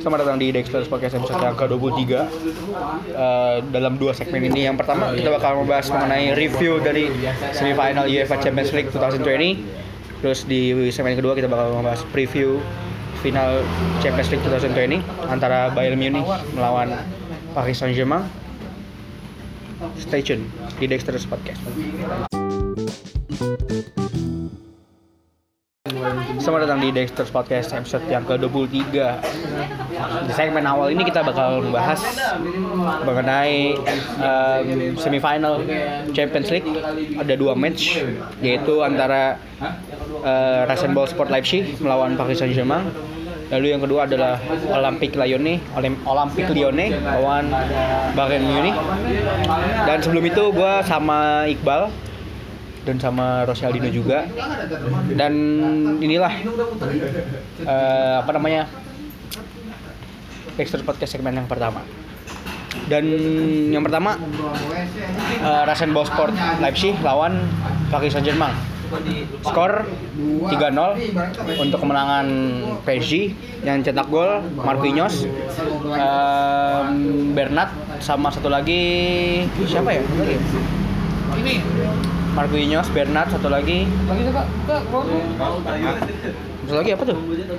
[0.00, 2.00] Selamat datang di Dexter's Podcast episode yang ke-23
[3.10, 7.12] Eh, Dalam dua segmen ini Yang pertama kita bakal membahas mengenai review dari
[7.52, 12.60] semifinal UEFA Champions League 2020 Terus di segmen kedua kita bakal membahas preview
[13.20, 13.60] final
[14.00, 16.96] Champions League 2020 Antara Bayern Munich melawan
[17.52, 18.24] Paris Saint-Germain.
[19.96, 20.44] Stay tune
[20.76, 22.29] di Dexter's Podcast
[26.42, 28.82] Selamat datang di Dexter's Podcast episode yang ke-23.
[30.26, 32.02] Di segmen awal ini kita bakal membahas
[33.06, 33.78] mengenai
[34.18, 35.62] em, semifinal
[36.10, 36.66] Champions League.
[37.14, 38.02] Ada dua match
[38.42, 39.38] yaitu antara
[40.26, 42.90] uh, Rasenball Sport Leipzig melawan Paris Saint-Germain.
[43.54, 44.42] Lalu yang kedua adalah
[44.74, 47.54] Olympique Lyonnais, Olympique Lyonnais lawan
[48.18, 48.74] Bayern Munich.
[49.86, 52.09] Dan sebelum itu gue sama Iqbal
[52.84, 54.24] dan sama Rosaldino juga.
[55.12, 55.34] Dan
[56.00, 56.32] inilah
[57.64, 58.66] eh, apa namanya
[60.56, 61.80] Dexter Podcast segmen yang pertama.
[62.86, 63.06] Dan
[63.70, 64.14] yang pertama
[65.42, 67.46] uh, Rasenball Sport Leipzig lawan
[67.90, 68.54] Paris Saint-Germain.
[69.46, 69.86] Skor
[70.50, 72.26] 3-0 untuk kemenangan
[72.82, 73.30] PSG
[73.62, 75.30] yang cetak gol Marquinhos,
[75.94, 77.70] em, Bernat
[78.02, 80.02] sama satu lagi siapa ya?
[82.40, 85.20] Marquinhos, Bernat, satu lagi lagi suka buka produk.
[86.64, 87.16] satu lagi apa tuh?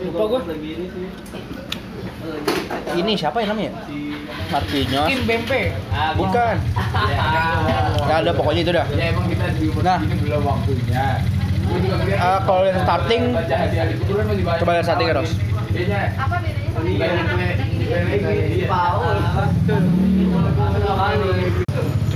[0.10, 0.40] Lupa gua.
[2.98, 3.78] Ini siapa ya namanya?
[4.50, 5.06] Marquinhos.
[5.06, 5.78] Kim Bempe.
[6.18, 6.56] Bukan.
[8.10, 8.86] Nggak ada pokoknya itu dah.
[8.98, 10.02] Ya emang kita di umur Nah.
[10.02, 11.06] ini belum waktunya.
[12.18, 13.24] Eh, kalau yang starting.
[14.66, 15.32] Coba lihat starting ya, Ros.
[15.70, 16.10] Bedanya.
[16.18, 17.46] apa bedanya sama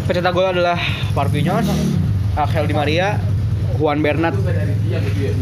[0.10, 0.82] Pencetak gol adalah
[1.14, 1.70] Marquinhos,
[2.36, 3.18] Angel Di Maria,
[3.80, 4.36] Juan Bernat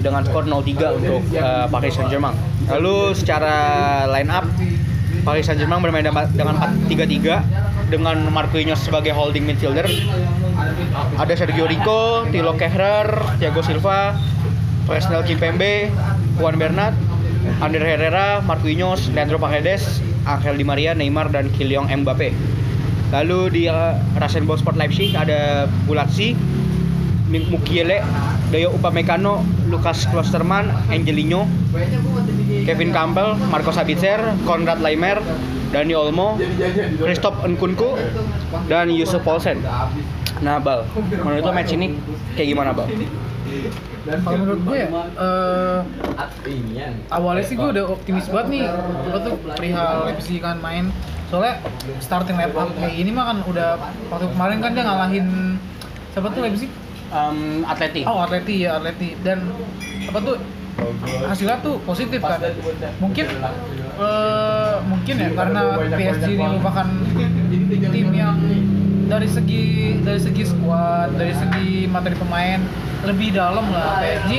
[0.02, 2.34] dengan skor 0-3 untuk eh, Paris Saint-Germain.
[2.70, 3.56] Lalu secara
[4.10, 4.46] line up
[5.22, 6.56] Paris Saint-Germain bermain dengan dengan
[6.90, 9.86] 4-3-3 dengan Marquinhos sebagai holding midfielder.
[11.18, 14.18] Ada Sergio Rico, Thilo Kehrer, Thiago Silva,
[14.90, 15.94] Presnel Kimpembe,
[16.42, 16.94] Juan Bernat,
[17.62, 22.34] Ander Herrera, Marquinhos, Leandro Paredes, Angel Di Maria, Neymar dan Kylian Mbappe.
[23.14, 26.63] Lalu di uh, Rasenball Sport Leipzig ada Bulatsi, Mik-
[27.50, 28.06] Mukiele,
[28.54, 31.50] Dayo Upamecano, Lucas Klosterman, Angelino,
[32.66, 35.18] Kevin Campbell, Marco Sabitzer, Konrad Laimer,
[35.74, 36.38] Dani Olmo,
[37.02, 37.98] Christoph Nkunku,
[38.70, 39.58] dan Yusuf Paulsen.
[40.46, 41.98] Nah, Bal, menurut lo match ini
[42.38, 42.86] kayak gimana, Bal?
[44.04, 45.80] Kalau menurut gue ya, eh,
[47.08, 48.64] awalnya sih gue udah optimis banget nih
[49.08, 50.92] gue tuh perihal Leipzig kan main
[51.32, 51.64] soalnya
[52.04, 53.80] starting line up kayak ini mah kan udah
[54.12, 55.28] waktu kemarin kan dia ngalahin
[56.12, 56.70] siapa tuh Leipzig
[57.14, 58.02] Um, Atleti.
[58.10, 59.14] oh Atleti ya Atleti.
[59.22, 59.54] Dan
[60.10, 60.38] apa tuh?
[61.30, 62.42] Hasilnya tuh positif kan
[62.98, 65.62] mungkin eh, mungkin ya karena
[65.94, 66.88] PSG ini merupakan
[67.94, 68.38] tim yang
[69.06, 69.64] dari segi
[70.02, 72.58] dari segi squad dari segi materi pemain
[73.04, 74.32] lebih dalam lah PSG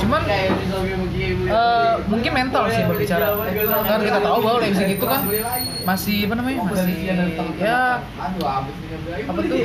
[0.00, 3.26] cuman eh, mungkin mental sih berbicara
[3.86, 5.20] kan kita tahu bahwa Leipzig itu kan
[5.84, 6.94] masih apa namanya masih
[7.60, 7.80] ya
[9.26, 9.58] apa tuh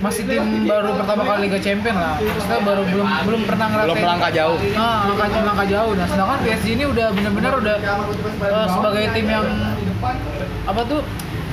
[0.00, 4.02] masih tim baru pertama kali Liga Champion lah maksudnya baru belum belum pernah ngerasain Belum
[4.02, 4.58] melangkah jauh.
[4.74, 5.92] Nah, langkah langkah jauh.
[5.94, 7.76] Nah, sedangkan PSG ini udah benar-benar udah
[8.42, 9.46] eh, sebagai tim yang
[10.66, 11.00] apa tuh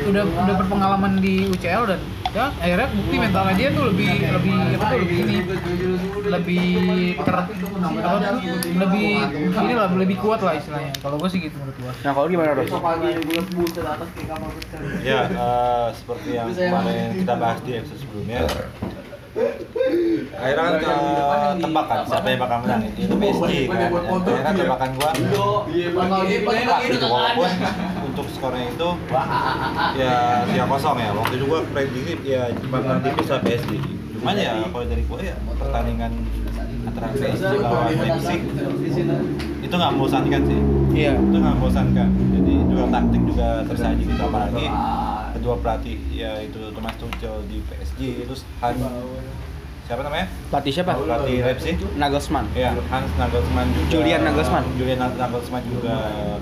[0.03, 1.99] udah udah berpengalaman di UCL dan
[2.33, 5.35] ya akhirnya bukti mentalnya dia tuh lebih lebih apa tuh lebih ini
[6.25, 6.65] lebih
[7.21, 7.69] ter apa tuh
[8.73, 9.09] lebih
[9.53, 10.91] ini lah lebih kuat lah istilahnya.
[10.97, 12.67] Kalau gue sih gitu menurut gue Nah, kalau gimana, Ros?
[14.99, 18.39] Ya, eh, seperti yang kemarin kita bahas di episode sebelumnya.
[20.33, 22.81] Akhirnya kan eh, tebak kan siapa yang bakal menang?
[22.93, 23.79] Itu PSG kan.
[23.93, 25.09] Akhirnya kan tebakan gua.
[25.13, 27.49] Tebak gitu walaupun
[28.13, 28.89] untuk skornya itu
[29.97, 31.09] ya tiga kosong ya.
[31.17, 33.71] Waktu itu gua prediksi ya bakal tipis lah PSG.
[34.21, 36.11] Cuman ya kalau dari gua ya pertandingan
[36.85, 38.41] antara PSG lawan Leipzig.
[39.65, 40.59] Itu nggak membosankan sih.
[40.93, 41.13] Iya.
[41.17, 42.07] itu nggak membosankan.
[42.37, 44.65] Jadi juga taktik juga tersaji gitu apalagi
[45.33, 48.77] kedua pelatih yaitu Thomas Tuchel di PSG itu Han
[49.83, 50.31] siapa namanya?
[50.47, 50.95] Pelatih siapa?
[50.95, 51.75] pelatih Leipzig.
[51.99, 52.47] Nagelsmann.
[52.55, 53.91] ya Hans Nagelsmann juga.
[53.91, 54.63] Julian Nagelsmann.
[54.79, 55.95] Julian Nagelsmann juga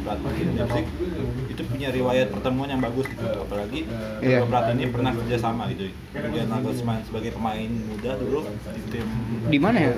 [0.06, 0.86] pelatih Leipzig.
[0.86, 1.41] Itu
[1.81, 3.89] punya riwayat pertemuan yang bagus gitu apalagi
[4.22, 4.38] Iya.
[4.38, 7.57] kedua pelatih ini pernah kerja sama gitu Julian Nagelsmann sebagai pemain
[7.89, 9.07] muda dulu di tim
[9.50, 9.94] Di mana ya?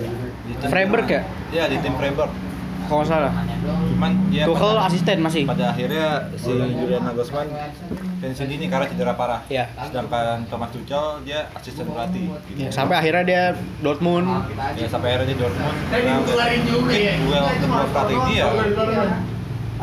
[0.48, 1.22] di tim- Freiburg ya?
[1.52, 2.32] ya di tim Freiburg
[2.84, 3.32] Kalau nggak salah.
[3.90, 5.44] cuman ya Tuchel pada- asisten masih.
[5.44, 7.48] pada akhirnya si Julian Nagelsmann
[8.20, 9.40] pensiun dini karena cedera parah.
[9.48, 9.68] Iya.
[9.82, 12.32] Sedangkan Thomas Tuchel dia asisten pelatih.
[12.48, 12.60] Gitu.
[12.60, 13.44] Ya, sampai akhirnya dia
[13.80, 14.28] Dortmund.
[14.76, 15.76] Ya sampai akhirnya di Dortmund.
[15.86, 17.44] Nah, mungkin duel
[17.92, 18.48] pelatih ini ya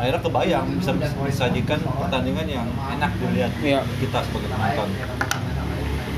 [0.01, 3.85] akhirnya kebayang bisa disajikan pertandingan yang enak dilihat Iya.
[4.01, 4.89] kita sebagai penonton.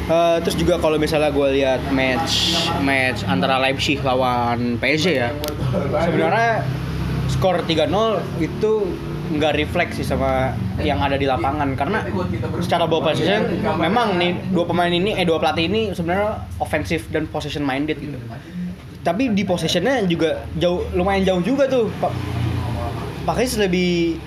[0.03, 5.31] Eh, terus juga kalau misalnya gue lihat match match antara Leipzig lawan PSG ya
[6.03, 6.59] sebenarnya
[7.31, 8.71] skor 3-0 itu
[9.31, 10.51] nggak refleks sih sama
[10.83, 12.03] yang ada di lapangan karena
[12.59, 13.47] secara ball possession
[13.80, 18.19] memang nih dua pemain ini eh dua pelatih ini sebenarnya offensive dan possession minded gitu
[19.07, 21.88] tapi di possessionnya juga jauh lumayan jauh juga tuh
[23.23, 24.19] Pak Pakis lebih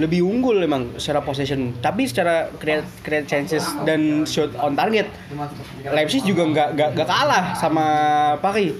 [0.00, 1.76] lebih unggul emang secara possession.
[1.78, 5.06] Tapi secara create, create chances dan shot on target
[5.84, 7.86] Leipzig juga nggak nggak kalah sama
[8.40, 8.74] Paki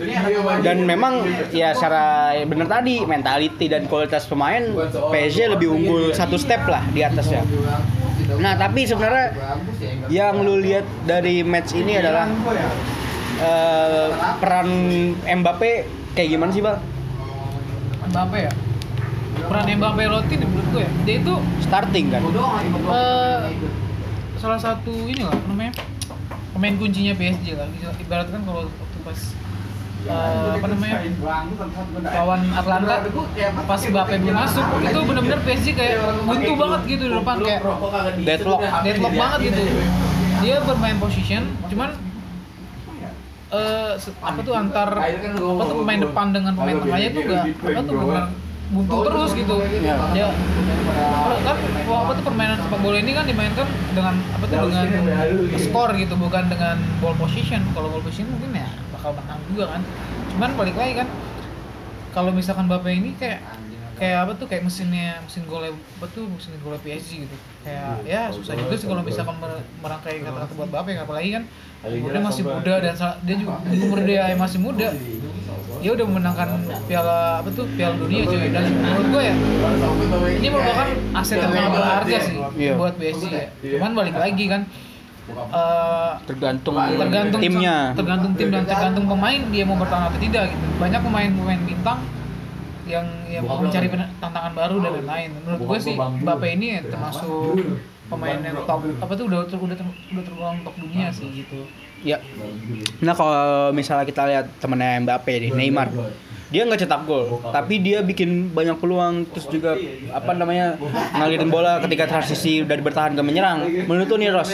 [0.64, 1.22] dan memang
[1.52, 4.64] ya secara benar tadi mentality dan kualitas pemain
[5.12, 7.44] PSG lebih unggul satu step lah di atasnya.
[8.40, 9.36] Nah tapi sebenarnya
[10.08, 12.26] yang lu lihat dari match ini adalah
[13.38, 14.08] eh,
[14.40, 14.68] peran
[15.20, 15.72] Mbappe
[16.16, 16.80] kayak gimana sih bang?
[18.10, 18.52] Mbappe ya
[19.50, 20.90] peran Mbappe Lotti nih menurut gue ya.
[21.02, 22.20] Dia itu starting kan?
[22.88, 23.38] Eh,
[24.36, 25.72] salah satu ini lah namanya
[26.52, 27.66] pemain kuncinya PSG lah.
[27.96, 29.18] Ibaratkan kalau waktu pas
[30.02, 30.96] eh, apa namanya?
[32.08, 32.94] lawan Atlanta
[33.66, 37.04] pas Mbappe belum masuk itu benar-benar PSG kayak buntu banget gitu.
[37.04, 37.60] di depan kayak
[38.20, 38.60] deadlock.
[38.80, 39.60] Deadlock banget gitu.
[40.40, 41.90] Dia bermain position cuman
[43.50, 47.80] eh se- apa tuh antar apa tuh pemain depan dengan pemain tengahnya tuh gak apa
[47.82, 48.24] tuh benar
[48.70, 49.54] buntu terus gitu.
[50.14, 50.30] Ya.
[51.42, 51.56] Kan
[51.90, 54.86] apa tuh permainan sepak bola ini kan dimainkan dengan apa tuh dengan
[55.58, 57.62] skor gitu bukan dengan ball position.
[57.74, 59.82] Kalau ball position mungkin ya bakal menang juga kan.
[60.30, 61.08] Cuman balik lagi kan
[62.14, 63.42] kalau misalkan Bape ini kayak
[64.00, 67.36] kayak apa tuh kayak mesinnya mesin gol apa tuh mesin gol PSG gitu.
[67.60, 71.42] Kayak ya susah juga sih kalau misalkan mer- merangkai kata-kata buat Bape apalagi kan
[71.82, 74.88] umurnya masih muda dan dia juga umur dia masih muda.
[75.80, 76.48] Dia udah memenangkan
[76.84, 79.34] piala apa tuh piala dunia cuy dan menurut gue ya
[80.34, 82.72] ini merupakan aset yang sangat berharga sih Iya.
[82.76, 83.48] buat PSG ya.
[83.76, 84.62] Cuman balik lagi kan
[85.30, 87.76] eh, tergantung tergantung timnya.
[87.92, 90.64] tergantung tim dan tergantung pemain dia mau bertahan atau tidak gitu.
[90.76, 92.00] Banyak pemain-pemain bintang
[92.90, 93.86] yang yang mau mencari
[94.18, 95.28] tantangan baru dan lain-lain.
[95.38, 97.54] Menurut gue sih Mbappe ini termasuk
[98.10, 101.70] pemain yang top apa tuh udah ter- udah ter- udah tergolong top dunia sih gitu.
[102.02, 102.18] Ya.
[102.98, 105.88] Nah kalau misalnya kita lihat temennya Mbappe nih Neymar.
[106.50, 109.78] dia nggak cetak gol tapi dia bikin banyak peluang terus juga
[110.10, 110.74] apa namanya
[111.14, 113.86] ngalirin bola ketika transisi dari bertahan ke menyerang.
[113.86, 114.50] Menurut nih Ros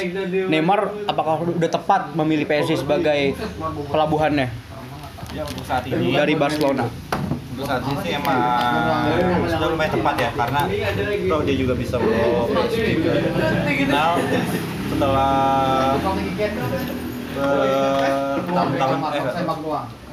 [0.52, 3.32] Neymar apakah udah tepat memilih PSG sebagai
[3.88, 4.52] pelabuhannya?
[5.32, 6.12] Ya untuk saat ini.
[6.12, 6.84] Dari Barcelona
[7.56, 8.36] untuk saat ini sih emang
[9.48, 10.60] sudah lumayan tepat ya karena
[11.24, 12.44] kalau dia juga bisa juga
[13.64, 14.12] final
[14.92, 15.96] setelah
[17.36, 18.98] bertahun-tahun.
[19.12, 19.22] eh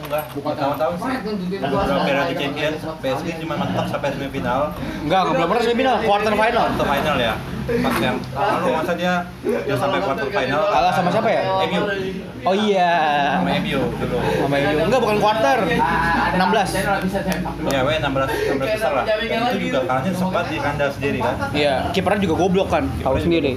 [0.04, 0.24] enggak.
[0.36, 1.16] Bertahun-tahun sih.
[1.64, 4.75] Beberapa periode Champions PSG cuma mentok sampai semifinal.
[5.04, 6.64] Enggak belum pernah semifinal quarter final.
[6.75, 7.36] Atau final ya.
[7.64, 10.62] Pas yang lalu masa dia dia sampai quarter final.
[10.68, 11.42] Kalah sama siapa ya?
[11.64, 11.81] MU
[12.44, 12.92] oh iya.
[13.40, 14.18] Sama MU dulu.
[14.20, 15.58] Sama MU enggak bukan quarter.
[15.64, 15.80] 16
[17.72, 19.06] ya weh 16 16 besar lah.
[19.08, 21.36] Itu juga kalahnya sempat di kandang sendiri kan?
[21.56, 23.56] Iya kipernya juga goblok kan tahu sendiri.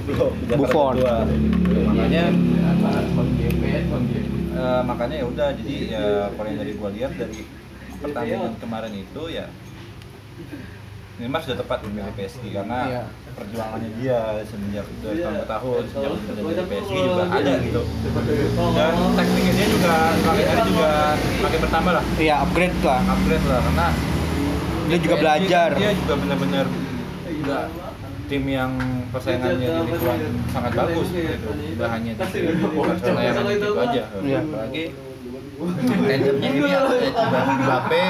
[0.55, 1.03] Buffon.
[1.03, 2.31] Makanya
[3.47, 6.03] eh, makanya ya udah jadi ya
[6.33, 7.39] kalau yang dari gua lihat dari
[7.97, 9.45] pertandingan kemarin itu ya
[11.17, 13.03] Neymar sudah tepat memilih PSG karena Iya.
[13.33, 17.81] perjuangannya dia semenjak dari tahun ke tahun sejak dari PSG juga ada gitu.
[18.77, 20.91] dan tekniknya dia juga makin hari juga
[21.41, 22.03] makin bertambah lah.
[22.21, 23.01] Iya upgrade lah.
[23.01, 23.87] Upgrade lah karena
[24.87, 25.69] dia juga PSG belajar.
[25.73, 26.65] dia juga benar-benar
[27.27, 27.57] juga
[28.27, 28.71] tim yang
[29.09, 30.19] persaingannya di lingkungan
[30.51, 31.07] sangat bagus.
[31.11, 31.49] gitu.
[31.51, 32.39] Tidak hanya di
[32.75, 34.03] Barcelona yang gitu aja.
[34.21, 34.39] Iya.
[34.43, 34.83] apalagi
[35.57, 36.79] tandemnya ini ya
[37.57, 38.03] Mbappe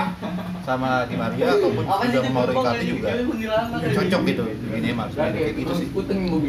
[0.68, 3.10] sama Di Maria ataupun juga Mauro Icardi juga.
[3.88, 5.88] cocok gitu di Neymar sebenarnya kayak gitu sih.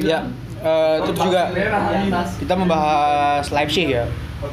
[0.03, 0.21] Ya,
[0.59, 1.43] eh, terus juga
[2.43, 4.05] kita membahas Leipzig ya.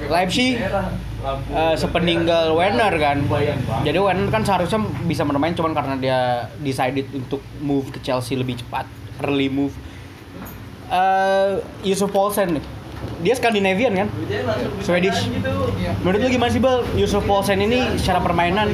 [0.05, 3.17] Leipzig eh, sepeninggal Werner kan.
[3.81, 6.19] Jadi Werner kan seharusnya bisa bermain cuman karena dia
[6.61, 8.85] decided untuk move ke Chelsea lebih cepat,
[9.19, 9.71] early move.
[10.87, 11.51] Eh,
[11.83, 12.63] Yusuf Poulsen nih.
[13.17, 14.07] Dia Skandinavian kan?
[14.79, 15.29] Swedish.
[16.01, 16.81] Menurut lu gimana sih Bal?
[16.93, 18.69] Yusuf Poulsen ini secara permainan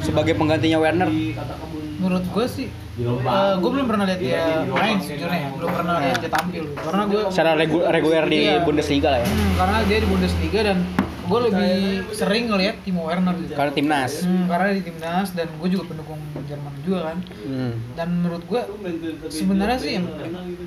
[0.00, 1.08] sebagai penggantinya Werner?
[2.00, 2.66] menurut gue sih
[2.96, 7.22] eh, gue belum pernah lihat dia main sejujurnya belum pernah lihat dia tampil karena gue
[7.28, 8.64] Secara regu- reguler di Iya.
[8.64, 9.28] Bundesliga lah ya.
[9.28, 10.76] Hmm, karena dia di Bundesliga dan
[11.30, 11.74] gue lebih
[12.10, 13.54] sering ngelihat Timo Werner gitu.
[13.54, 14.12] Karena timnas.
[14.26, 16.18] Hmm, karena di timnas dan gue juga pendukung
[16.50, 17.18] Jerman juga kan.
[17.46, 17.72] Hmm.
[17.94, 18.60] Dan menurut gue
[19.30, 20.06] sebenarnya sih yang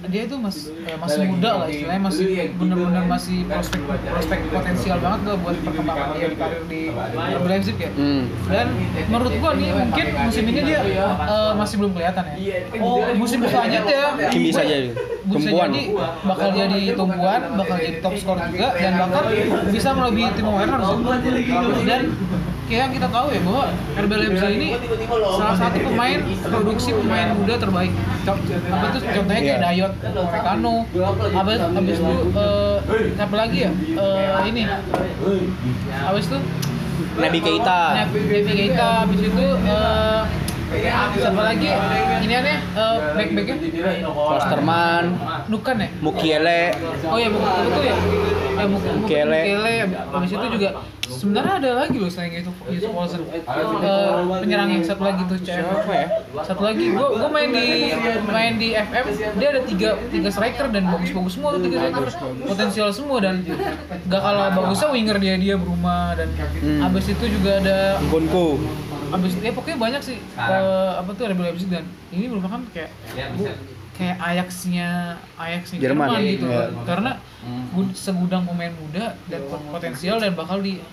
[0.07, 2.27] dia itu masih eh, masih muda lah istilahnya masih
[2.59, 7.77] bener-bener masih prospek prospek potensial banget lah buat perkembangan dia di karir di RB Leipzig
[7.79, 7.91] ya.
[7.91, 8.23] Hmm.
[8.47, 8.67] Dan
[9.11, 12.57] menurut gua nih mungkin musim ini dia eh, masih belum kelihatan ya.
[12.79, 14.89] Oh, musim selanjutnya Mungkin bisa jadi
[15.23, 15.69] bisa tumpuan.
[15.71, 15.83] jadi
[16.27, 19.23] bakal jadi tumpuan, bakal jadi top skor juga dan bahkan
[19.71, 20.95] bisa melebihi Timo Werner sih.
[21.83, 22.01] Dan
[22.63, 23.65] kayak yang kita tahu ya bahwa
[23.99, 24.69] RB Leipzig ini
[25.35, 27.91] salah satu pemain produksi pemain muda terbaik.
[28.23, 29.63] Apa tuh contohnya kayak Iya.
[29.63, 30.75] Dayot, Upamecano,
[31.35, 32.75] abis abis itu eh,
[33.13, 33.71] siapa lagi ya?
[33.75, 34.61] Eh, ini
[36.07, 36.37] abis itu
[37.13, 37.81] Nabi Keita.
[38.07, 40.21] Nabi Keita abis itu eh,
[41.13, 41.69] siapa lagi
[42.23, 43.55] ini aneh uh, back backnya
[44.09, 45.03] Klosterman,
[45.45, 46.63] Nukan ya Mukiele.
[47.05, 47.95] oh ya bukan itu ya
[48.63, 49.41] ya bukan Mukele.
[49.43, 49.73] Mukele
[50.13, 50.69] abis itu juga
[51.03, 53.43] sebenarnya ada lagi loh selain itu Yusuf Olsen Eh,
[54.39, 56.07] penyerang yang satu lagi tuh CF Siapa ya?
[56.41, 56.85] satu lagi.
[56.89, 57.67] Gua gua main di
[58.25, 59.05] main di FM
[59.35, 62.07] dia ada tiga tiga striker dan bagus-bagus semua tuh tiga striker.
[62.45, 63.43] potensial semua dan
[64.03, 66.85] gak kalah bagusnya winger dia dia berumah dan Hmm.
[66.85, 68.57] abis itu juga ada Gunku.
[69.11, 70.17] abis ya pokoknya banyak sih.
[70.33, 72.89] Eh, apa tuh RB Leipzig dan ini merupakan kayak
[74.03, 74.89] kayak Ajaxnya
[75.33, 76.67] Ajaxnya Jerman, Jerman, gitu iya.
[76.83, 77.11] karena
[77.71, 79.39] gud- segudang pemain muda dan
[79.71, 80.83] potensial dan bakal di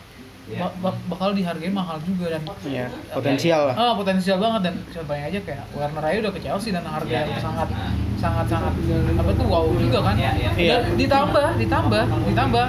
[0.50, 3.75] ba- ba- bakal dihargai mahal juga dan Iya, potensial lah.
[3.76, 7.38] Ah, potensial banget dan contohnya aja kayak Werner aja udah ke Chelsea dan harga yang
[7.38, 7.69] sangat
[8.17, 8.75] sangat sangat
[9.14, 10.14] apa tuh wow juga kan.
[10.14, 10.31] Iya.
[10.55, 12.67] Dan ditambah ditambah ditambah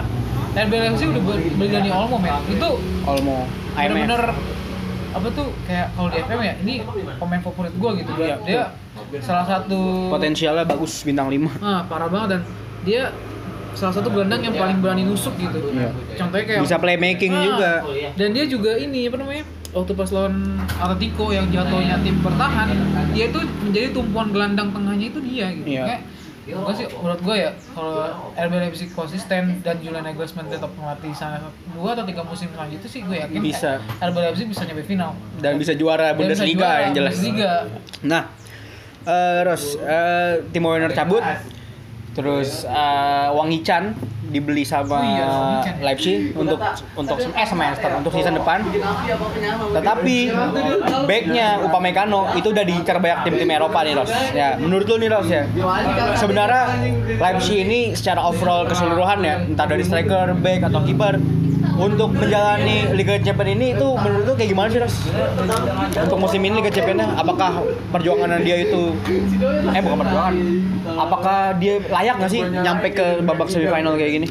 [0.51, 1.23] RB Leipzig udah
[1.55, 2.33] beli Dani Olmo men.
[2.47, 2.69] Itu
[3.01, 3.81] Olmo, IMF.
[3.87, 4.23] bener-bener
[5.11, 6.73] apa tuh kayak kalau di FM ya ini
[7.17, 8.61] pemain favorit gua gitu dia, dia
[9.19, 11.51] salah satu Potensialnya bagus bintang 5.
[11.59, 12.41] ah, parah banget dan
[12.81, 13.11] dia
[13.71, 15.91] salah satu gelandang yang paling berani nusuk gitu Iya.
[16.15, 17.71] contohnya kayak Bisa playmaking Ah, juga.
[18.13, 20.35] dan dia juga ini apa namanya waktu pas lawan
[20.73, 22.67] Atletico yang jatuhnya tim bertahan
[23.09, 25.83] dia itu menjadi tumpuan gelandang tengahnya itu dia gitu Iya.
[25.85, 26.01] Kayak,
[26.51, 28.01] Gua sih menurut gue ya kalau
[28.33, 31.37] RB Leipzig konsisten dan Julian Nagelsmann tetap melatih sana
[31.71, 33.77] dua atau tiga musim selanjutnya sih gue yakin Bisa.
[34.01, 37.13] RB Leipzig bisa nyampe final Dan bisa juara Bundesliga yang jelas.
[37.13, 37.51] Bundesliga.
[38.03, 38.27] Nah,
[39.05, 41.23] eh Ros, eh, Timo Werner cabut.
[42.11, 43.95] Terus eh, Wang Hichan
[44.31, 45.27] dibeli sama Oh iya.
[45.83, 46.59] Leipzig untuk
[46.95, 48.63] untuk eh semester untuk season depan.
[49.75, 50.17] Tetapi
[51.03, 54.11] backnya Upamecano itu udah diincar banyak tim-tim Eropa nih Ros.
[54.31, 55.43] Ya, menurut lu nih Ros ya.
[56.15, 56.63] Sebenarnya
[57.19, 61.19] Leipzig ini secara overall keseluruhan ya, entah dari striker, back atau kiper
[61.81, 64.95] untuk menjalani Liga Champions ini itu menurut lu kayak gimana sih Ros?
[65.97, 68.93] Untuk musim ini Liga Champions apakah perjuangan dia itu
[69.73, 70.33] eh bukan perjuangan.
[70.93, 74.27] Apakah dia layak nggak sih nyampe ke babak semifinal kayak gini?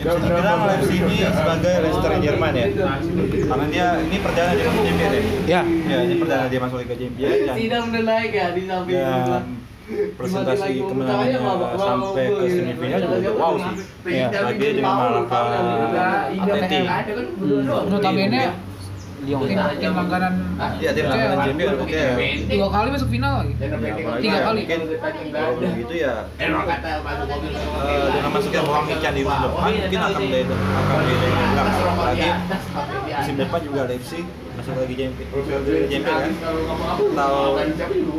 [0.00, 2.66] Ya, bisa dibilang Leipzig ini sebagai Leicester Jerman ya
[3.20, 6.96] karena dia ini perdana dia masuk Champions ya Ya, ya ini perdana dia masuk Liga
[6.96, 9.59] Champions dan, Tidak udah naik ya di samping
[10.14, 11.38] presentasi kemenangannya
[11.78, 13.74] sampai ke semifinal juga wow sih.
[14.06, 14.26] Iya.
[14.30, 15.44] Nah, dia juga mengalahkan
[16.40, 16.78] Atleti
[17.90, 18.42] notabene
[19.20, 19.44] Lyon.
[19.44, 20.32] tim tim langganan
[20.80, 21.44] Iya, dia langganan.
[21.44, 21.92] Champions oke.
[21.92, 23.52] Ya dua kali masuk final lagi.
[23.60, 23.76] Tiga
[24.32, 24.60] ya, kali.
[24.64, 24.80] mungkin
[25.28, 26.14] kalau udah gitu ya.
[26.40, 26.48] Eh,
[28.16, 30.96] dengan masuknya Wang Hichan di depan mungkin akan dari akan
[31.52, 32.28] belakang apalagi
[33.20, 34.24] musim depan juga Leipzig
[34.60, 36.52] masuk lagi Liga Champions kan?
[37.16, 37.56] atau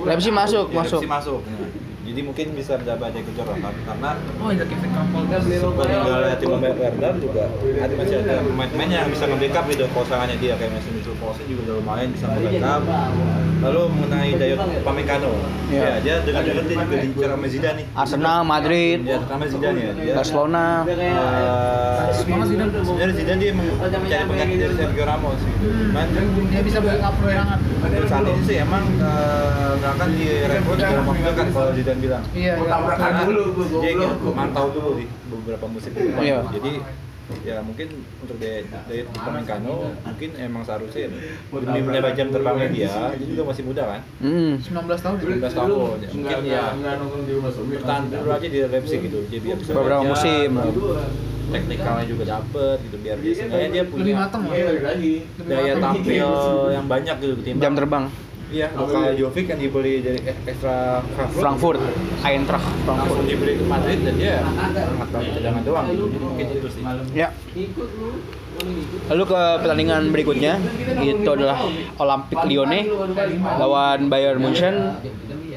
[0.09, 1.01] Leipzig masuk, Ya, masuk.
[1.05, 1.57] Masuk ya.
[2.11, 4.09] Jadi mungkin bisa mendapat ada kejuaraan karena
[4.43, 7.43] oh iya Kevin peninggalan Timo Werner juga
[7.79, 11.61] ada masih ada pemain-pemain yang bisa nge-backup gitu pasangannya dia kayak Messi Mitchell Paulsen juga
[11.71, 12.81] udah lumayan bisa nge-backup.
[13.63, 15.31] lalu mengenai Dayot Upamecano
[15.71, 15.79] Iya.
[15.79, 17.79] ya dia dengan dia juga diincar sama Zidane.
[17.79, 19.91] Nih Arsenal, Madrid, ya sama Zidane ya.
[19.95, 20.65] Dia Barcelona.
[20.83, 25.65] eh, sebenarnya Zidane dia mencari pengganti dari Sergio Ramos gitu.
[25.71, 26.05] Cuman
[26.51, 27.15] dia bisa backup
[27.81, 32.23] untuk saat ini sih emang eh, nggak akan direkrut dalam waktu dekat kalau Zidane bilang.
[32.33, 33.21] Iya iya karena
[33.81, 36.21] dia ingin mantau dulu di beberapa musim depan.
[36.21, 36.39] Iya.
[36.51, 36.73] Jadi
[37.47, 37.87] ya mungkin
[38.19, 41.07] untuk dari dari Upamecano mungkin emang seharusnya
[41.47, 44.01] demi melebar jam terbangnya dia dia juga masih muda kan?
[44.19, 44.59] Hmm.
[44.59, 45.15] 19 tahun.
[45.39, 45.69] 19 tahun
[46.03, 46.63] ya, mungkin ya.
[47.55, 50.49] bertahan dulu aja di Leipzig gitu dia biar bisa Beberapa musim.
[51.51, 53.33] teknikalnya juga dapet gitu biar dia
[53.67, 54.41] dia punya lebih matang
[55.47, 56.27] daya tampil
[56.71, 58.05] yang banyak gitu Jam terbang.
[58.51, 60.99] Iya kalau Jovic kan dibeli dari ekstra
[61.31, 61.79] Frankfurt,
[62.21, 63.27] Eintracht langsung Frankfurt.
[63.31, 66.83] dibeli ke Madrid dan dia sangat bagus cadangan doang gitu jadi mungkin itu sih
[67.15, 67.27] Ya.
[69.09, 70.53] Lalu ke pertandingan berikutnya
[71.01, 71.65] itu adalah
[71.97, 72.85] Olympique Lyonnais
[73.57, 75.01] lawan Bayern Munchen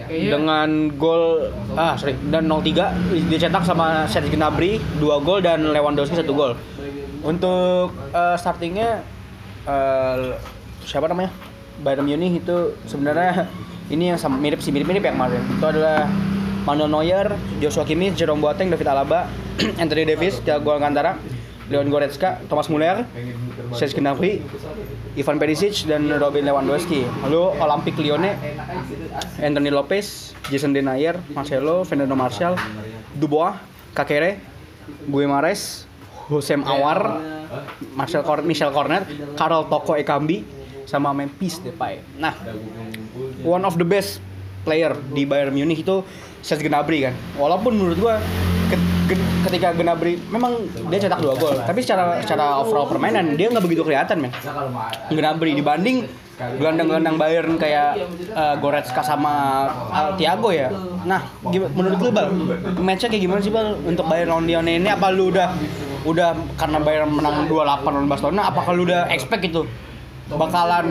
[0.09, 6.25] dengan gol ah sorry dan 0-3 dicetak sama Serge Gnabry 2 gol dan Lewandowski 1
[6.33, 6.57] gol.
[7.25, 9.05] Untuk eh, startingnya
[9.67, 10.39] eh,
[10.87, 11.33] siapa namanya?
[11.83, 13.51] Bayern Munich itu sebenarnya
[13.91, 15.43] ini yang mirip sih mirip-mirip yang kemarin.
[15.59, 16.07] Itu adalah
[16.65, 17.29] Manuel Neuer,
[17.61, 19.29] Joshua Kimmich, Jerome Boateng, David Alaba,
[19.83, 21.21] Anthony Davis, Thiago Alcantara,
[21.69, 23.05] Leon Goretzka, Thomas Muller,
[23.77, 24.41] Serge Gnabry,
[25.17, 27.05] Ivan Perisic dan Robin Lewandowski.
[27.29, 28.37] Lalu Olympic Lyonnais,
[29.41, 32.57] Anthony Lopez, Jason Denayer, Marcelo, Fernando Martial,
[33.13, 33.61] Dubois,
[33.93, 34.41] Kakere,
[35.09, 35.85] Guimares,
[36.29, 37.21] Hosem Awar,
[37.93, 39.05] Marcel Cor Michel Cornet,
[39.37, 40.64] Karel Toko Ekambi,
[40.95, 41.99] sama Memphis Depay.
[42.15, 42.31] Nah,
[43.43, 44.23] one of the best
[44.63, 46.07] player di Bayern Munich itu
[46.39, 47.15] Serge Gnabry kan.
[47.35, 48.15] Walaupun menurut gua
[48.65, 50.55] ke- ke- ketika Gnabry memang
[50.87, 54.31] dia cetak dua gol, tapi secara secara overall permainan dia nggak begitu kelihatan men.
[55.11, 57.91] Gnabry dibanding gelandang-gelandang Bayern kayak
[58.29, 59.33] eh, Goretzka sama
[59.89, 60.71] eh, Thiago ya.
[61.05, 61.21] Nah,
[61.71, 62.27] menurut lu Bal,
[62.77, 64.89] matchnya kayak gimana sih Bal untuk Bayern lawan Lyon ini?
[64.89, 65.53] Apa lu udah
[66.05, 67.55] udah karena Bayern menang 2-8
[67.87, 69.65] lawan Barcelona, apakah lu udah expect itu
[70.25, 70.85] bakalan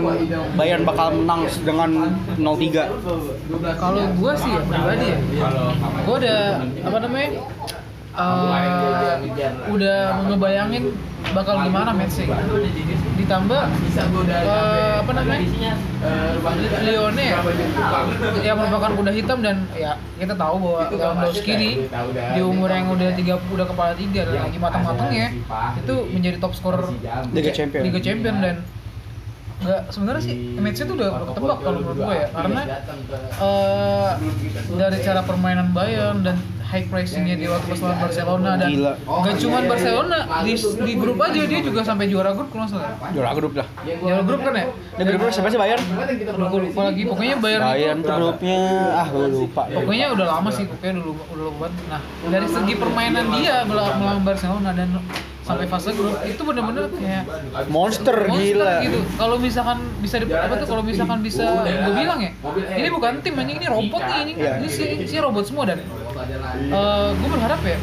[0.53, 1.89] Bayern bakal menang dengan
[2.37, 2.85] 0-3?
[3.81, 5.17] Kalau gua sih ya pribadi ya,
[6.05, 6.39] gua udah
[6.85, 7.29] apa namanya?
[8.13, 9.97] eh, udah
[10.29, 10.93] ngebayangin
[11.33, 12.53] bakal gimana matchnya gitu.
[13.17, 15.73] Ditambah eh, apa namanya?
[16.85, 17.39] Lione ya,
[18.45, 21.71] yang merupakan kuda hitam dan ya kita tahu bahwa Lewandowski di,
[22.13, 25.27] di umur yang udah tiga udah kepala tiga dan lagi matang-matangnya
[25.81, 26.85] itu menjadi top scorer
[27.33, 27.81] Liga Champion.
[27.81, 28.55] Liga Champion dan
[29.63, 32.61] nggak sebenarnya sih match itu udah udah ketebak kalau menurut gue ya karena
[33.39, 34.11] eh,
[34.75, 36.35] dari cara permainan Bayern dan
[36.73, 38.93] high pressingnya di waktu pas lawan Barcelona dan Gila.
[38.97, 43.13] nggak cuma Barcelona di, di grup aja dia juga sampai juara grup kalau nggak salah.
[43.13, 43.67] Juara grup lah.
[43.85, 44.65] juara grup kan ya?
[44.97, 45.83] Ini grupnya siapa sih Bayern?
[46.33, 47.01] Gue lupa lagi.
[47.05, 48.59] Pokoknya Bayern, Bayern itu grupnya
[48.97, 49.61] ah gue lupa.
[49.69, 51.73] pokoknya udah lama sih pokoknya dulu udah lupa banget.
[51.93, 52.01] Nah
[52.33, 54.89] dari segi permainan dia melawan Barcelona dan
[55.43, 57.23] sampai fase grup itu bener-bener kayak
[57.67, 58.79] monster, monster gila.
[58.79, 58.99] gitu.
[59.19, 62.31] Kalau misalkan bisa di, apa tuh kalau misalkan bisa gue bilang ya,
[62.79, 64.37] ini bukan tim anjing ini robot nih anjing.
[64.39, 64.51] Iya.
[64.63, 67.77] Ini sih sih robot semua dan eh gue berharap ya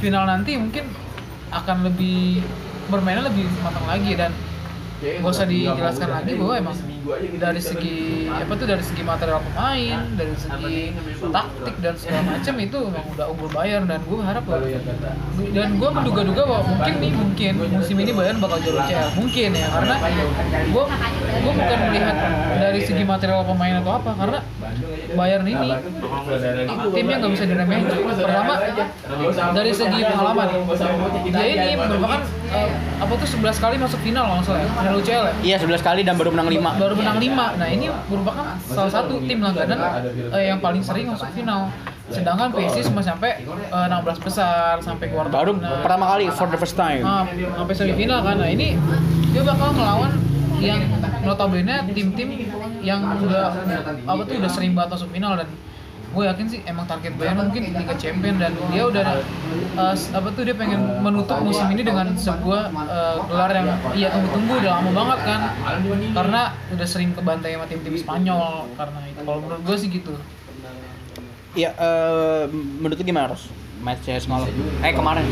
[0.00, 0.88] final nanti mungkin
[1.52, 2.40] akan lebih
[2.88, 4.32] bermainnya lebih matang lagi dan
[5.00, 6.76] gak usah dijelaskan lagi bahwa emang
[7.40, 10.78] dari segi apa tuh dari segi material pemain dari segi
[11.32, 14.66] taktik dan segala macam itu emang udah unggul Bayern dan gue berharap bahwa
[15.50, 19.66] dan gue menduga-duga bahwa mungkin nih mungkin musim ini Bayern bakal juara UCL mungkin ya
[19.72, 19.94] karena
[20.68, 20.84] gue
[21.40, 22.16] gue bukan melihat
[22.60, 24.38] dari segi material pemain atau apa karena
[25.16, 25.68] Bayern ini
[26.94, 28.54] timnya nggak bisa diremehin pertama
[29.56, 30.48] dari segi pengalaman.
[31.30, 34.60] Dia ini merupakan eh, apa tuh 11 kali masuk final salah.
[34.62, 35.34] Ya, final UCL ya?
[35.42, 37.60] Iya 11 kali dan baru menang 5 baru menang 5.
[37.60, 39.78] Nah, ini merupakan salah satu tim langganan
[40.32, 41.70] eh, yang paling sering masuk final.
[42.10, 45.82] Sedangkan PSG cuma sampai eh, 16 besar sampai kuarter Baru final.
[45.84, 47.02] pertama kali for the first time.
[47.06, 48.36] Nah, sampai semifinal kan.
[48.40, 48.74] Nah, ini
[49.30, 50.12] dia bakal ngelawan
[50.60, 50.80] yang
[51.24, 52.28] notabene tim-tim
[52.84, 53.52] yang udah
[54.04, 55.48] apa tuh udah sering banget masuk final dan
[56.10, 59.22] gue yakin sih emang target Bayern mungkin Liga Champion dan dia udah
[59.78, 64.52] eh, apa tuh dia pengen menutup musim ini dengan sebuah eh, gelar yang iya tunggu-tunggu
[64.58, 65.40] udah lama banget kan
[66.10, 66.40] karena
[66.74, 70.14] udah sering kebantai sama tim-tim Spanyol karena itu kalau menurut gue sih gitu
[71.50, 73.50] Iya, eh, menurut lu gimana Ros?
[73.82, 74.46] Matchnya semalam?
[74.86, 75.26] Eh kemarin?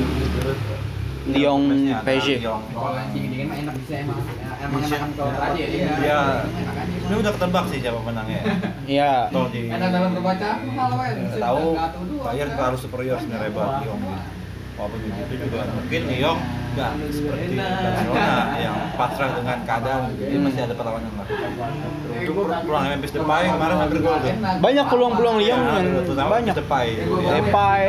[1.30, 1.62] Lyon
[2.02, 2.42] PSG.
[2.42, 2.58] Lyon.
[2.64, 4.18] enak bisa emang
[4.58, 5.90] emang enakan kalau aja ya.
[6.00, 6.20] Ya,
[7.08, 8.42] ini udah ketebak sih siapa menangnya.
[8.88, 9.28] Iya.
[9.28, 10.50] Toh di Enak dalam berbaca.
[11.36, 11.64] tahu
[12.24, 14.00] Bayern terlalu superior sebenarnya buat Lyon.
[14.76, 16.38] Walaupun begitu juga mungkin Lyon
[16.74, 21.26] nggak seperti Barcelona yang pasrah dengan keadaan, jadi masih ada perlawanan lah.
[22.18, 24.34] Untuk pulang Memphis Depay kemarin hampir gol tuh.
[24.38, 25.60] Banyak peluang-peluang Nah, yang
[26.02, 26.54] terutama banyak.
[26.58, 26.88] Depay.
[27.06, 27.82] Depay.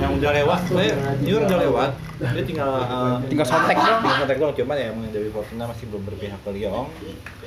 [0.00, 4.00] yang udah lewat, saya New udah lewat, dia tinggal uh, Tinggal sontek doang.
[4.02, 6.86] Tinggal sontek doang, cuman ya emang dari Fortuna masih belum berpihak ke Lyon.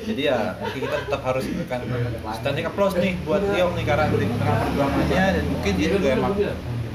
[0.04, 1.80] Jadi ya nanti kita tetap harus berikan
[2.40, 6.34] standing applause nih buat Lyon nih karena di tengah perjuangannya dan mungkin dia juga emang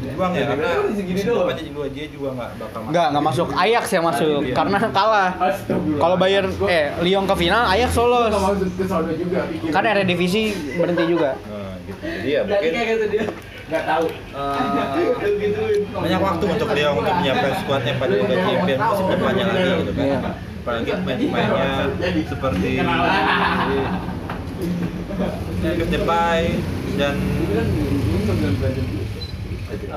[0.08, 2.88] berjuang ya karena musim depannya juga dia juga nggak bakal masuk.
[2.88, 3.46] Enggak, enggak masuk.
[3.54, 4.54] Ajax yang masuk Iya.
[4.56, 5.30] karena kalah.
[5.98, 8.32] Kalau Bayern eh Lyon ke final, Ajax lolos.
[9.68, 11.36] Kan Eredivisie berhenti juga.
[11.36, 12.00] Nah, gitu.
[12.00, 12.72] Jadi ya mungkin
[13.68, 14.06] Gak tahu.
[14.08, 15.12] eh,
[15.92, 20.04] banyak waktu untuk Lyon untuk menyiapkan skuadnya pada Liga Champions musim depannya lagi gitu kan.
[20.08, 20.18] Iya.
[20.58, 21.68] Apalagi pemain-pemainnya
[22.24, 22.68] seperti
[25.58, 26.40] Memphis Depay
[26.96, 27.14] dan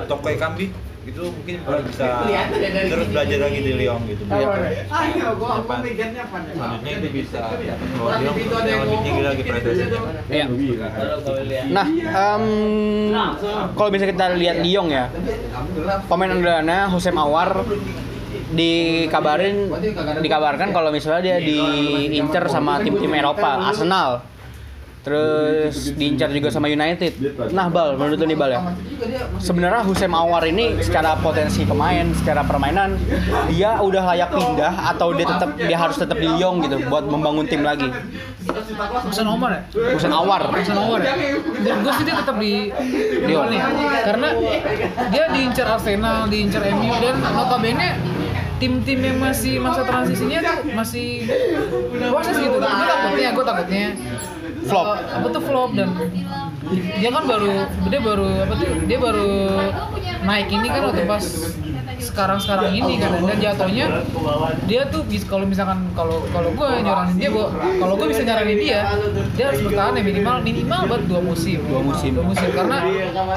[0.07, 0.69] Toko Ekambi
[1.01, 2.29] gitu mungkin baru bisa
[2.85, 4.21] terus belajar lagi di Lyon gitu.
[4.29, 4.85] Iya.
[4.85, 6.53] Ayo, gua gua mikirnya apa nih?
[6.53, 7.41] Selanjutnya itu bisa
[7.97, 9.99] bawa Lyon ke yang lebih tinggi lagi prestasinya.
[10.29, 10.45] Iya.
[11.73, 12.45] Nah, em,
[13.73, 15.09] kalau bisa kita lihat Lyon ya,
[16.05, 17.65] pemain andalannya Hosem Awar,
[18.53, 19.73] dikabarin
[20.21, 24.21] dikabarkan kalau misalnya dia diincer sama tim-tim Eropa, Arsenal.
[25.01, 27.17] Terus diincar juga sama United.
[27.57, 28.61] Nah, Bal, menurut lu nih Bal ya.
[29.41, 33.01] Sebenarnya Hussein Awar ini secara potensi pemain, secara permainan
[33.49, 37.49] dia udah layak pindah atau dia tetap dia harus tetap di Lyon gitu buat membangun
[37.49, 37.89] tim lagi.
[38.81, 39.61] Hasan Omar ya?
[39.97, 40.53] Hussein Awar.
[40.53, 41.13] Hasan Omar ya?
[41.65, 42.53] Dan gue sih dia tetap di
[43.25, 43.61] Lyon nih
[44.05, 44.29] Karena
[45.09, 47.89] dia diincar Arsenal, diincar MU dan notabene
[48.61, 51.25] tim-tim yang masih masa transisinya tuh masih
[51.97, 52.57] proses gitu.
[52.61, 53.85] Gue takutnya, gue takutnya
[54.61, 54.87] Flop.
[55.01, 55.89] apa tuh flop dan
[56.71, 59.33] dia kan baru dia baru apa tuh dia baru
[60.21, 61.25] naik ini kan waktu pas
[62.03, 63.85] sekarang sekarang ini kan dan jatuhnya
[64.63, 68.57] dia tuh bis- kalau misalkan kalau kalau gue nyaranin dia gua kalau gue bisa nyaranin
[68.57, 68.79] dia
[69.31, 72.11] dia harus bertahan ya minimal minimal buat dua musim Dua musim.
[72.11, 72.77] dua musim karena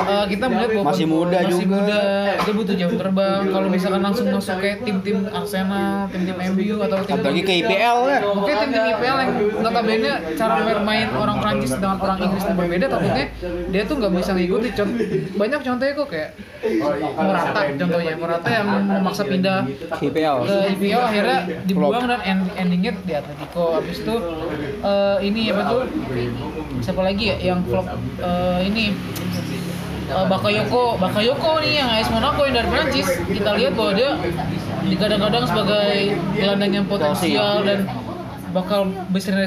[0.03, 1.77] eh, kita melihat bahwa Masih muda masih juga.
[1.77, 2.01] muda
[2.37, 7.15] dia butuh jam terbang kalau misalkan langsung masuk ke tim-tim Arsenal tim-tim MU atau tim
[7.15, 8.19] Apalagi ke IPL ya.
[8.27, 13.25] Oke tim-tim IPL yang notabene cara bermain orang Prancis dengan orang Inggris yang berbeda takutnya
[13.67, 14.89] dia tuh nggak bisa ngikutin
[15.35, 16.31] banyak contohnya kok kayak
[17.15, 19.59] Morata contohnya Morata yang memaksa pindah
[19.99, 20.37] Ke IPL.
[20.47, 23.79] ke IPL akhirnya dibuang dan end, endingnya di Atletico.
[23.81, 24.15] Habis itu
[24.85, 25.83] eh, ini apa tuh?
[26.85, 27.87] Siapa lagi ya yang flop
[28.21, 28.95] eh, ini?
[30.05, 34.11] Eh, Bakayoko, Bakayoko nih yang AS Monaco yang dari Prancis kita lihat bahwa dia
[34.85, 37.89] digadang-gadang sebagai gelandang yang potensial dan
[38.55, 39.43] bakal bersinar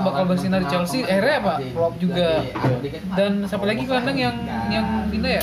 [0.00, 1.54] bakal bersinar di Chelsea akhirnya apa?
[1.60, 2.40] flop juga
[3.12, 4.34] dan siapa lagi gelandang yang
[4.66, 5.42] yang pindah ya.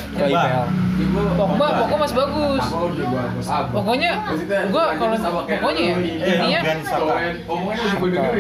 [1.34, 2.64] Pogba, Pogba masih bagus.
[3.70, 4.12] Pokoknya
[4.70, 5.96] gua kalau pokoknya ya
[6.26, 7.16] intinya Xhaka.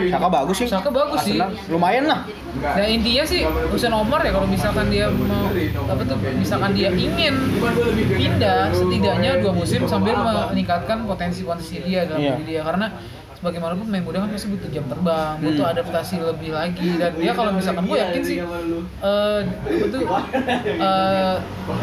[0.09, 0.67] Saka bagus sih.
[0.69, 1.37] Saka bagus sih.
[1.69, 2.19] Lumayan lah.
[2.53, 3.41] Nah intinya sih
[3.73, 5.49] Hussein Omar ya kalau misalkan dia mau
[5.89, 7.33] apa tuh misalkan dia ingin
[8.13, 12.33] pindah setidaknya dua musim sambil meningkatkan potensi-potensi dia dalam Iya.
[12.39, 12.61] diri dia.
[12.63, 12.87] Karena
[13.43, 16.95] bagaimanapun main muda kan pasti butuh jam terbang, butuh adaptasi lebih lagi.
[16.95, 20.01] Dan dia kalau misalkan gue yakin sih eh apa tuh
[20.63, 21.35] eh,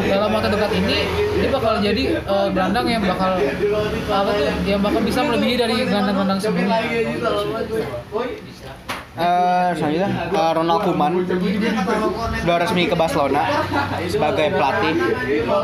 [0.09, 0.99] dalam waktu dekat ini
[1.37, 3.37] dia bakal jadi eh, gelandang yang bakal
[4.09, 6.81] apa tuh yang bakal bisa melebihi dari gelandang-gelandang sebelumnya.
[9.21, 11.13] Eh, selanjutnya eh, Ronald Koeman
[12.41, 13.45] sudah resmi ke Barcelona
[14.09, 14.97] sebagai pelatih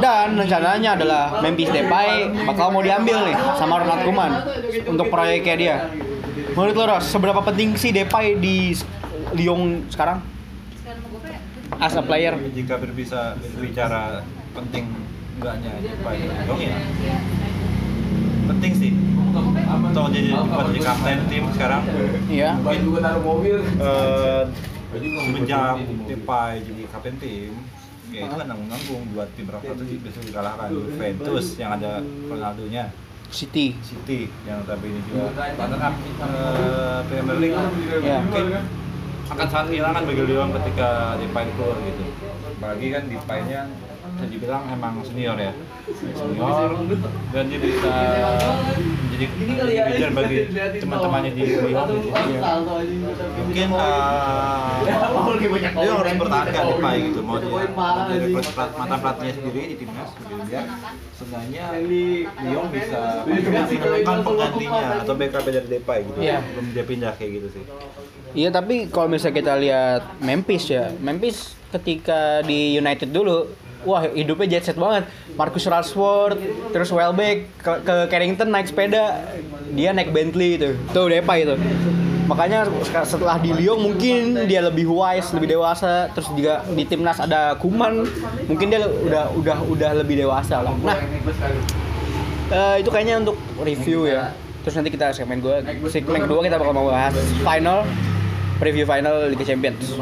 [0.04, 4.32] dan rencananya adalah Memphis Depay bakal mau diambil nih sama Ronald Koeman
[4.84, 5.76] untuk proyeknya dia.
[6.52, 8.76] Menurut lo Ros, seberapa penting sih Depay di
[9.32, 10.20] Lyon sekarang
[11.80, 12.36] as a player?
[12.52, 14.20] Jika berbisa berbicara
[14.52, 14.84] penting
[15.40, 16.76] enggaknya Depay dong ya.
[18.56, 18.92] Penting sih.
[19.66, 21.82] Atau jadi buat jadi kapten tim sekarang.
[22.32, 22.50] Iya.
[23.76, 24.42] Eh
[24.96, 25.76] semenjak
[26.08, 27.52] Depay jadi kapten tim
[28.06, 30.68] ya itu kan nanggung-nanggung buat tim raksasa sih bisa dikalahkan.
[30.72, 32.84] Juventus yang ada Ronaldo-nya.
[33.28, 33.74] City.
[33.82, 35.34] City yang tapi ini juga.
[35.36, 37.58] Runner up eh, Premier League.
[38.00, 38.22] Ya.
[38.22, 38.46] mungkin
[39.26, 42.04] akan sangat kehilangan bagi Lyon ketika Depay keluar gitu.
[42.56, 43.60] Apalagi kan Depay-nya
[44.16, 45.52] bisa dibilang emang senior ya.
[45.92, 46.72] Senior
[47.36, 47.92] dan dia bisa
[49.12, 50.38] menjadi leader bagi
[50.82, 53.24] teman-temannya di Lyon gitu.
[53.44, 57.20] mungkin uh, dia harus mempertahankan Depay gitu.
[57.20, 60.64] mau dia mau jadi pelat, mata pelatihnya sendiri di timnas gitu biar
[61.16, 61.64] sebenarnya
[62.40, 66.18] Lyon bisa masih menemukan penggantinya atau backup dari Depay gitu.
[66.24, 66.38] Iya.
[66.40, 67.64] belum dia pindah kayak gitu sih.
[68.36, 73.48] Iya tapi kalau misalnya kita lihat Memphis ya, Memphis ketika di United dulu,
[73.84, 75.04] wah hidupnya jet set banget.
[75.36, 76.38] Marcus Rashford,
[76.72, 79.20] terus Welbeck ke, ke Carrington naik sepeda,
[79.74, 81.54] dia naik Bentley itu, tuh Depay itu.
[82.26, 82.66] Makanya
[83.06, 86.10] setelah di Lyon mungkin dia lebih wise, lebih dewasa.
[86.10, 88.02] Terus juga di timnas ada Kuman,
[88.50, 90.74] mungkin dia udah udah udah lebih dewasa lah.
[90.82, 90.98] Nah,
[92.50, 94.34] eh, itu kayaknya untuk review ya.
[94.66, 97.14] Terus nanti kita segmen gue, segmen kedua kita bakal membahas
[97.46, 97.86] final,
[98.58, 99.94] preview final Liga Champions.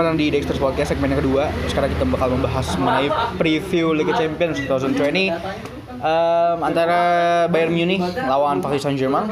[0.00, 1.52] Sebenarnya di Dexter's Podcast segmen yang kedua.
[1.68, 5.28] Sekarang kita bakal membahas mengenai preview Liga Champions 2020
[6.00, 7.00] Em, Antara
[7.52, 9.28] Bayern Munich lawan Paris Saint-Germain.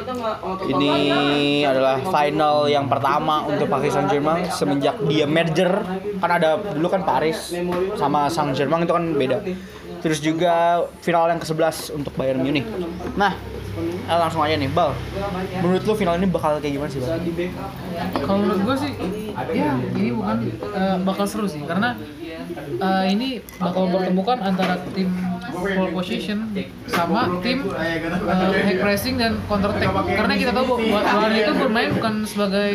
[0.69, 0.93] Ini
[1.65, 5.73] adalah final yang pertama untuk Paris Saint-Germain Semenjak dia merger.
[6.21, 7.57] Kan ada dulu kan Paris
[7.97, 9.41] sama Saint-Germain itu kan beda.
[10.05, 12.69] Terus juga final yang ke-11 untuk Bayern Munich.
[13.17, 13.33] Nah
[13.87, 14.91] eh, langsung aja nih Bal.
[15.63, 17.19] Menurut lu final ini bakal kayak gimana sih Bal?
[18.25, 18.93] Kalau menurut gue sih,
[19.55, 20.37] ya ini bukan
[20.75, 21.63] eh, bakal seru sih.
[21.65, 21.97] Karena
[22.79, 25.09] eh, ini bakal bertemukan antara tim
[25.61, 26.39] ball position
[26.89, 29.91] sama tim uh, high pressing dan counter attack.
[29.93, 32.69] Karena kita tahu bahwa Bayern itu bermain bukan sebagai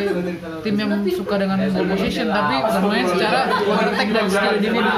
[0.61, 4.91] tim yang suka dengan ball position tapi bermain secara counter attack dan skill individu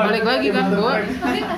[0.00, 0.92] balik lagi kan bahwa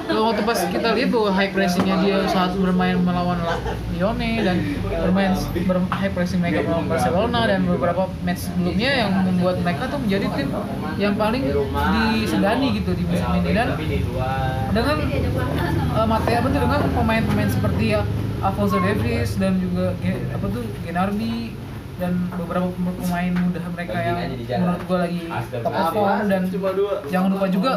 [0.09, 3.61] kalau waktu pas kita lihat bahwa high pressingnya dia saat bermain melawan La-
[3.93, 4.57] Lione dan
[4.88, 5.33] bermain
[5.65, 10.27] ber high pressing mereka melawan Barcelona dan beberapa match sebelumnya yang membuat mereka tuh menjadi
[10.37, 10.49] tim
[10.99, 11.43] yang paling
[12.19, 13.51] disegani gitu di musim ini.
[13.53, 13.69] Dan
[14.73, 14.97] dengan
[15.92, 18.00] uh, materi apa tuh dengan pemain-pemain seperti ya
[18.40, 19.94] Alfonso Davies dan juga
[20.31, 20.62] apa tuh?
[20.83, 21.55] Genardi
[22.00, 25.22] dan beberapa pemain muda mereka yang menurut gua lagi
[25.55, 26.42] top of form dan
[27.07, 27.72] jangan lupa juga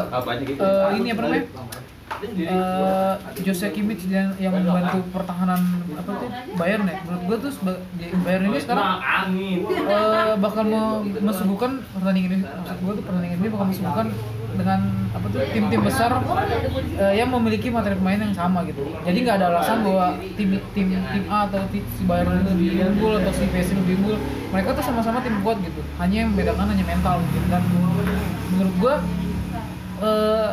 [0.58, 1.44] uh, ini apa namanya?
[2.48, 5.60] uh, Jose Kimmich yang, yang membantu pertahanan
[5.94, 6.28] apa tuh?
[6.56, 6.96] Bayern ya?
[7.04, 7.52] Menurut gua tuh
[8.24, 8.86] Bayern ini sekarang
[9.62, 12.42] uh, bakal me- mensuguhkan pertandingan ini.
[12.42, 14.06] Maksud gua tuh pertandingan ini bakal mensuguhkan
[14.54, 14.80] dengan
[15.10, 18.86] apa tuh tim-tim besar uh, yang memiliki materi pemain yang sama gitu.
[19.02, 20.06] Jadi nggak ada alasan bahwa
[20.38, 23.94] tim tim tim A atau ti- si Bayern itu lebih unggul atau si PSG lebih
[24.00, 24.16] unggul
[24.54, 25.80] mereka tuh sama-sama tim kuat gitu.
[25.98, 27.42] Hanya yang membedakan hanya mental mungkin.
[27.50, 27.62] Dan
[28.54, 28.94] menurut gua
[30.00, 30.50] uh,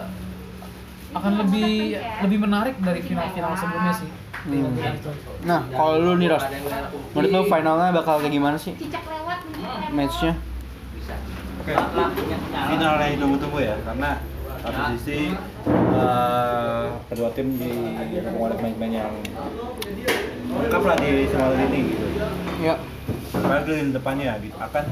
[1.14, 4.10] akan lebih lebih menarik dari final-final sebelumnya sih.
[5.48, 6.44] Nah, kalau lu nih Ros,
[7.16, 8.76] menurut lu finalnya bakal kayak gimana sih?
[8.76, 9.40] Cicak lewat
[9.94, 10.36] matchnya?
[11.64, 11.72] Oke,
[12.52, 14.20] final yang ditunggu-tunggu ya, karena
[14.60, 15.32] satu sisi
[15.96, 19.16] eh, kedua tim didukung oleh pemain-pemain yang
[20.52, 22.06] lengkap lah di semua lini gitu.
[22.60, 22.76] Ya.
[23.32, 24.86] Apalagi lini depannya gitu akan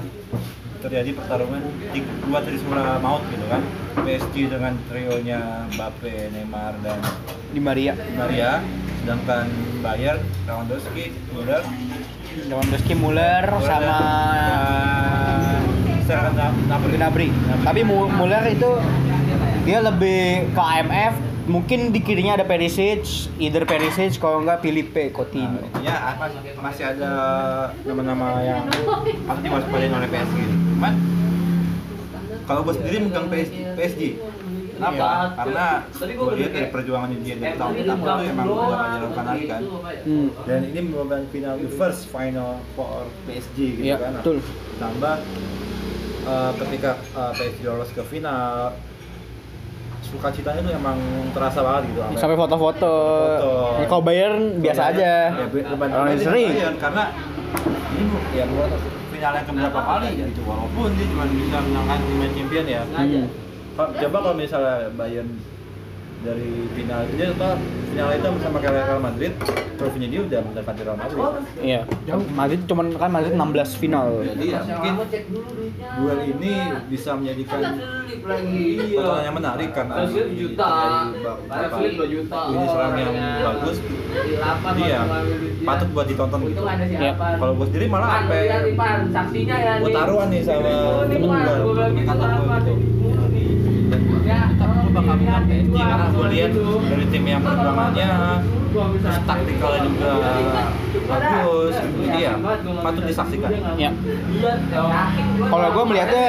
[0.79, 1.59] terjadi pertarungan
[1.91, 3.61] tiga, dua trisula maut gitu kan.
[4.07, 7.03] PSG dengan trionya Mbappe, Neymar dan
[7.51, 7.99] Di Maria.
[7.99, 8.63] Di Maria,
[9.03, 9.51] sedangkan
[9.83, 11.67] Bayern, Lewandowski, Müller,
[12.47, 13.99] Lewandowski, Muller sama
[16.11, 16.91] Napoli.
[16.93, 17.27] Gnabry.
[17.61, 18.69] Tapi Mu- Muller itu
[19.61, 21.13] dia lebih ke AMF,
[21.45, 23.05] mungkin di kirinya ada Perisic,
[23.37, 25.61] either Perisic kalau enggak Filipe Coutinho.
[25.75, 26.25] Nah, apa,
[26.59, 27.11] masih ada
[27.81, 28.65] nama-nama yang
[29.23, 30.37] pasti diwaspadai oleh PSG.
[30.71, 30.93] Cuman
[32.43, 34.01] kalau gue sendiri megang PSG, PSG.
[34.71, 34.97] Kenapa?
[34.97, 35.37] Iya.
[35.37, 39.61] Karena gue lihat dari perjuangan dia dari tahun pertama itu emang udah menjalankan lagi kan.
[40.01, 40.27] Hmm.
[40.41, 44.11] Dan ini merupakan final the first final for PSG gitu Iya, kan.
[44.17, 44.37] betul.
[44.81, 45.15] Tambah
[46.23, 48.73] eh, ketika eh, PSG lolos ke final
[50.03, 50.97] sukacitanya itu emang
[51.31, 52.93] terasa banget gitu sampai- Sampai foto-foto.
[53.39, 53.51] Foto.
[53.79, 55.11] Ya, kalau Bayern biasa aja.
[55.31, 55.45] Ya,
[55.95, 56.49] Orang sering.
[56.75, 57.03] Karena
[57.93, 58.03] ini
[58.33, 58.45] ya
[59.09, 62.81] final yang keberapa kali gitu walaupun dia cuma bisa menangkan lima champion ya.
[62.83, 63.27] Hmm.
[63.71, 65.29] Ko- Coba kalau misalnya Bayern
[66.21, 67.57] dari final dia total
[67.91, 69.33] final itu sama Real Madrid,
[69.75, 71.23] trofinya dia udah mendekati Real Madrid.
[71.59, 71.81] Iya.
[72.31, 74.07] Madrid cuman kan Madrid 16 final.
[74.21, 74.93] Jadi ya mungkin
[75.97, 76.53] duel ini
[76.87, 77.59] bisa menjadikan
[78.21, 80.45] pertandingan yang menarik karena terjadi
[81.49, 83.77] beberapa ini serang yang bagus.
[84.11, 85.01] Jadi ya
[85.65, 86.61] patut buat ditonton gitu.
[86.61, 87.11] Iya.
[87.17, 88.41] Kalau gue sendiri malah sampai
[89.11, 90.73] saksinya ya gue taruhan nih sama
[91.09, 92.73] temen gue gitu.
[92.85, 93.80] gue
[94.91, 96.51] bakal menang PSG karena gue lihat
[96.83, 98.09] dari tim yang perjuangannya
[98.71, 100.11] terus taktikalnya juga
[101.03, 102.33] bagus jadi ya
[102.79, 103.91] patut disaksikan Ya.
[105.41, 106.27] Kalau gue melihatnya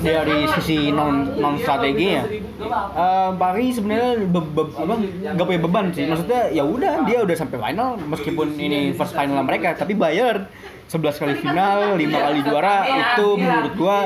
[0.00, 4.94] dari sisi non non strateginya, eh, Paris sebenarnya be- be- apa
[5.34, 6.04] nggak punya beban sih.
[6.06, 10.46] Maksudnya ya udah dia udah sampai final meskipun ini first final mereka, tapi Bayern
[10.86, 13.98] 11 kali final, 5 kali juara itu menurut gua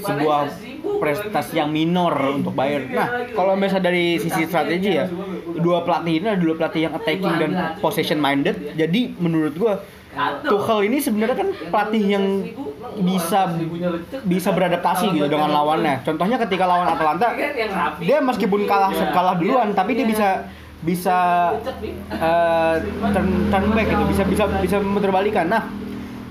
[0.00, 0.40] sebuah
[1.04, 2.88] prestasi yang minor untuk Bayern.
[2.88, 5.04] Nah, kalau misalnya dari sisi strategi ya,
[5.60, 7.50] dua pelatih ini adalah dua pelatih yang attacking dan
[7.84, 8.56] possession minded.
[8.72, 9.84] Jadi menurut gua
[10.46, 12.24] Tuchel ini sebenarnya kan pelatih yang
[13.02, 13.50] bisa
[14.22, 16.06] bisa beradaptasi gitu dengan lawannya.
[16.06, 17.34] Contohnya ketika lawan Atalanta,
[17.98, 20.46] dia meskipun kalah kalah duluan, tapi dia bisa
[20.84, 21.18] bisa
[22.12, 22.74] eh,
[23.10, 25.50] turn, turn back gitu, bisa bisa bisa memutar balikan.
[25.50, 25.66] Nah,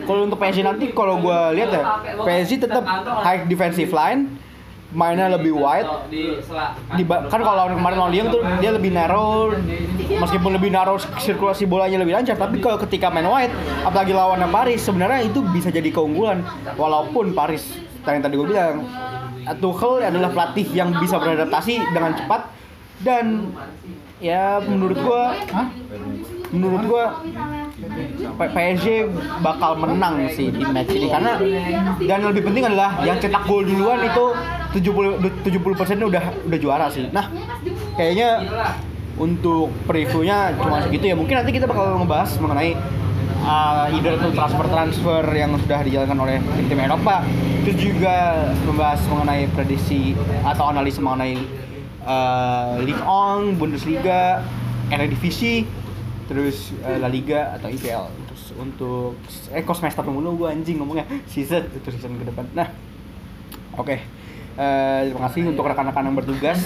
[0.08, 1.84] kalau untuk PSG nanti kalau gue lihat ya,
[2.24, 2.84] PSG tetap
[3.24, 4.32] high defensive line,
[4.94, 5.90] mainnya lebih wide.
[6.94, 9.52] Di, kan kalau lawan kemarin lawan Lyon tuh dia lebih narrow,
[9.98, 13.54] meskipun lebih narrow sirkulasi bolanya lebih lancar, tapi kalau ketika main wide,
[13.84, 16.46] apalagi lawannya Paris, sebenarnya itu bisa jadi keunggulan.
[16.78, 17.66] Walaupun Paris,
[18.06, 18.86] yang tadi gue bilang,
[19.60, 22.48] Tuchel adalah pelatih yang bisa beradaptasi dengan cepat
[23.04, 23.52] dan
[24.24, 25.68] ya menurut gua, Hah?
[26.56, 27.20] menurut gua
[28.40, 28.88] P- PSG
[29.44, 31.36] bakal menang sih di match ini karena
[32.08, 34.26] dan yang lebih penting adalah yang cetak gol duluan itu
[34.74, 37.08] 70 70 persennya udah udah juara sih.
[37.14, 37.30] Nah,
[37.94, 38.42] kayaknya
[39.16, 41.16] untuk previewnya cuma segitu ya.
[41.16, 42.74] Mungkin nanti kita bakal ngebahas mengenai
[43.46, 47.22] uh, either itu transfer-transfer yang sudah dijalankan oleh tim-tim Eropa,
[47.62, 48.16] terus juga
[48.66, 51.38] membahas mengenai prediksi atau analisa mengenai
[52.04, 54.44] eh, Ligue 1, Bundesliga,
[54.92, 55.68] Eredivisie,
[56.28, 58.04] terus eh, La Liga atau IPL.
[58.32, 59.16] Terus untuk
[59.54, 62.48] eh semester mulu gue anjing ngomongnya season itu season ke depan.
[62.56, 62.68] Nah,
[63.78, 64.23] oke.
[64.54, 66.62] Eh, terima kasih untuk rekan-rekan yang bertugas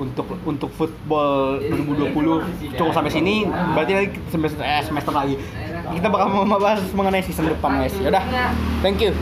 [0.00, 3.44] untuk untuk football 2020 cukup sampai sini.
[3.44, 5.36] Berarti lagi semester eh, semester lagi.
[5.92, 7.92] Kita bakal membahas mengenai season depan guys.
[8.00, 8.24] Yaudah
[8.80, 9.12] thank you